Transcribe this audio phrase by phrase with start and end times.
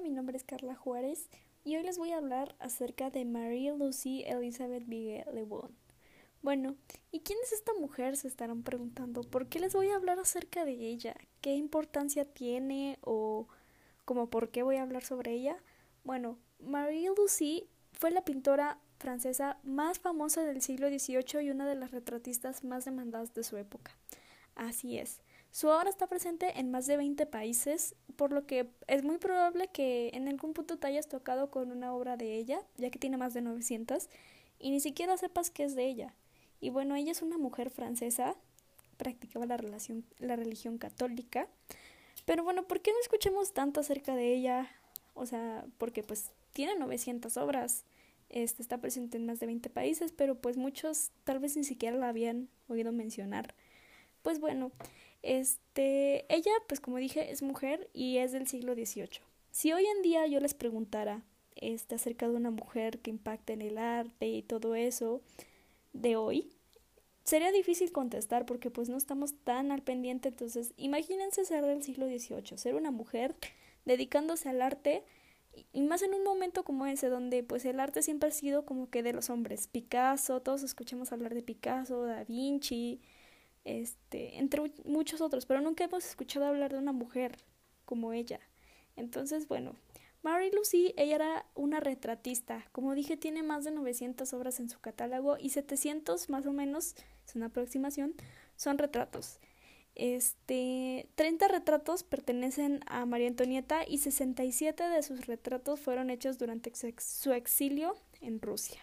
[0.00, 1.28] Mi nombre es Carla Juárez
[1.64, 5.70] y hoy les voy a hablar acerca de Marie Lucy Elizabeth Biguet Le Bon.
[6.40, 6.76] Bueno,
[7.10, 8.16] ¿y quién es esta mujer?
[8.16, 9.20] Se estarán preguntando.
[9.22, 11.14] ¿Por qué les voy a hablar acerca de ella?
[11.42, 13.48] ¿Qué importancia tiene o
[14.06, 15.58] como por qué voy a hablar sobre ella?
[16.04, 21.74] Bueno, Marie Lucy fue la pintora francesa más famosa del siglo XVIII y una de
[21.74, 23.94] las retratistas más demandadas de su época.
[24.54, 25.20] Así es.
[25.52, 29.68] Su obra está presente en más de 20 países, por lo que es muy probable
[29.68, 33.18] que en algún punto te hayas tocado con una obra de ella, ya que tiene
[33.18, 34.08] más de 900,
[34.58, 36.14] y ni siquiera sepas que es de ella.
[36.58, 38.34] Y bueno, ella es una mujer francesa,
[38.96, 41.46] practicaba la, relación, la religión católica,
[42.24, 44.70] pero bueno, ¿por qué no escuchamos tanto acerca de ella?
[45.12, 47.84] O sea, porque pues tiene 900 obras,
[48.30, 51.98] este, está presente en más de 20 países, pero pues muchos tal vez ni siquiera
[51.98, 53.54] la habían oído mencionar.
[54.22, 54.72] Pues bueno,
[55.22, 59.20] este, ella, pues como dije, es mujer y es del siglo XVIII.
[59.50, 61.22] Si hoy en día yo les preguntara
[61.56, 65.20] este, acerca de una mujer que impacta en el arte y todo eso
[65.92, 66.50] de hoy,
[67.24, 70.28] sería difícil contestar porque pues no estamos tan al pendiente.
[70.28, 73.34] Entonces, imagínense ser del siglo XVIII, ser una mujer
[73.84, 75.04] dedicándose al arte
[75.72, 78.90] y más en un momento como ese donde pues el arte siempre ha sido como
[78.90, 79.66] que de los hombres.
[79.66, 83.00] Picasso, todos escuchamos hablar de Picasso, Da Vinci,
[83.64, 87.36] este, entre muchos otros, pero nunca hemos escuchado hablar de una mujer
[87.84, 88.40] como ella.
[88.96, 89.74] Entonces, bueno,
[90.22, 92.64] Mary Lucy, ella era una retratista.
[92.72, 96.94] Como dije, tiene más de 900 obras en su catálogo y 700 más o menos,
[97.26, 98.14] es una aproximación,
[98.56, 99.40] son retratos.
[99.94, 106.72] Este, 30 retratos pertenecen a María Antonieta y 67 de sus retratos fueron hechos durante
[106.74, 108.80] su exilio en Rusia.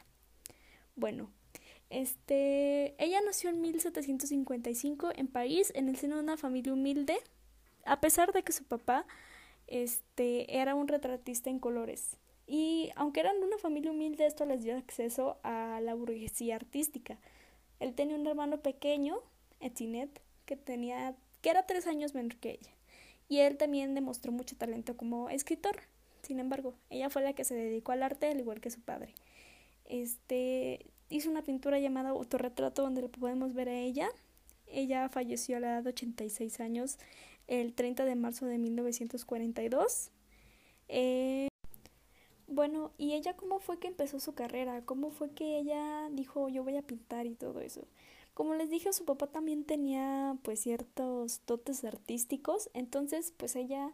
[0.95, 1.31] Bueno,
[1.89, 7.17] este, ella nació en 1755 en París, en el seno de una familia humilde,
[7.85, 9.05] a pesar de que su papá
[9.67, 12.17] este, era un retratista en colores.
[12.45, 17.17] Y aunque eran una familia humilde, esto les dio acceso a la burguesía artística.
[17.79, 19.19] Él tenía un hermano pequeño,
[19.59, 20.09] Etienne,
[20.45, 22.71] que tenía, que era tres años menor que ella.
[23.27, 25.81] Y él también demostró mucho talento como escritor.
[26.23, 29.13] Sin embargo, ella fue la que se dedicó al arte, al igual que su padre.
[29.85, 34.09] Este, hizo una pintura llamada Autorretrato donde podemos ver a ella.
[34.67, 36.97] Ella falleció a la edad de 86 años
[37.47, 40.11] el 30 de marzo de 1942.
[40.87, 41.47] Eh,
[42.47, 44.83] bueno, ¿y ella cómo fue que empezó su carrera?
[44.85, 47.87] ¿Cómo fue que ella dijo yo voy a pintar y todo eso?
[48.33, 53.93] Como les dije, su papá también tenía pues ciertos dotes artísticos, entonces pues ella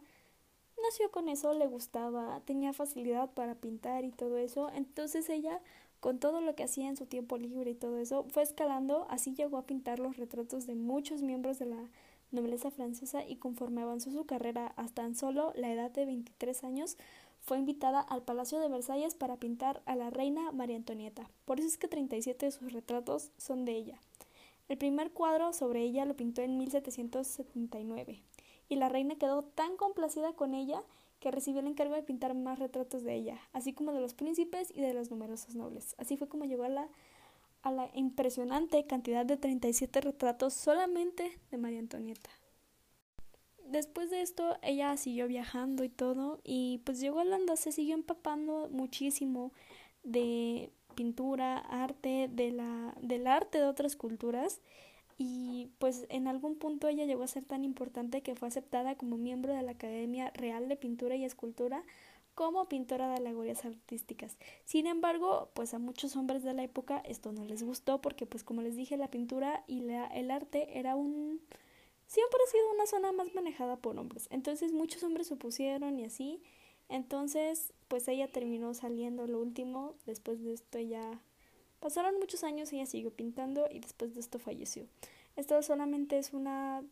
[0.82, 5.60] nació con eso, le gustaba, tenía facilidad para pintar y todo eso, entonces ella
[6.00, 9.34] con todo lo que hacía en su tiempo libre y todo eso, fue escalando, así
[9.34, 11.90] llegó a pintar los retratos de muchos miembros de la
[12.30, 16.96] nobleza francesa y conforme avanzó su carrera hasta en solo la edad de 23 años,
[17.40, 21.30] fue invitada al Palacio de Versalles para pintar a la reina María Antonieta.
[21.44, 24.00] Por eso es que 37 de sus retratos son de ella.
[24.68, 28.20] El primer cuadro sobre ella lo pintó en 1779
[28.68, 30.82] y la reina quedó tan complacida con ella
[31.26, 34.72] que recibió el encargo de pintar más retratos de ella, así como de los príncipes
[34.72, 35.96] y de los numerosos nobles.
[35.98, 36.88] Así fue como llegó a la,
[37.62, 42.30] a la impresionante cantidad de 37 retratos solamente de María Antonieta.
[43.64, 47.96] Después de esto, ella siguió viajando y todo, y pues llegó a Holanda, se siguió
[47.96, 49.52] empapando muchísimo
[50.04, 54.60] de pintura, arte, de la, del arte de otras culturas,
[55.18, 59.16] y pues en algún punto ella llegó a ser tan importante que fue aceptada como
[59.16, 61.84] miembro de la Academia Real de Pintura y Escultura
[62.34, 64.36] como pintora de alegorías artísticas.
[64.66, 68.44] Sin embargo, pues a muchos hombres de la época esto no les gustó porque pues
[68.44, 71.40] como les dije la pintura y la, el arte era un
[72.06, 74.28] siempre ha sido una zona más manejada por hombres.
[74.30, 76.42] Entonces muchos hombres se opusieron y así.
[76.88, 79.94] Entonces, pues ella terminó saliendo lo último.
[80.04, 81.20] Después de esto ella
[81.86, 84.88] Pasaron muchos años, ella siguió pintando y después de esto falleció.
[85.36, 86.82] Esto solamente es una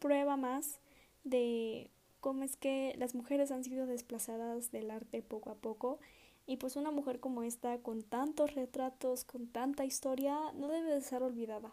[0.00, 0.80] prueba más
[1.22, 6.00] de cómo es que las mujeres han sido desplazadas del arte poco a poco
[6.44, 11.02] y pues una mujer como esta con tantos retratos, con tanta historia, no debe de
[11.02, 11.72] ser olvidada.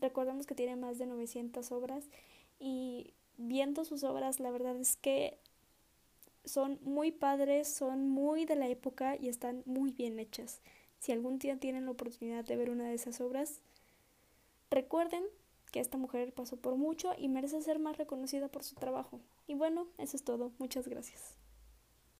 [0.00, 2.04] Recordemos que tiene más de 900 obras
[2.60, 5.36] y viendo sus obras la verdad es que
[6.44, 10.60] son muy padres, son muy de la época y están muy bien hechas.
[10.98, 13.60] Si algún día tienen la oportunidad de ver una de esas obras,
[14.70, 15.24] recuerden
[15.70, 19.20] que esta mujer pasó por mucho y merece ser más reconocida por su trabajo.
[19.46, 20.52] Y bueno, eso es todo.
[20.58, 21.36] Muchas gracias.